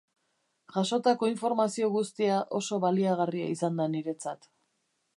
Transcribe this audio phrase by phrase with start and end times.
[0.77, 4.55] Jasotako informazio guztia oso baliagarria izan da niretzat.